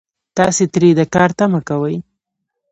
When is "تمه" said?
1.37-1.59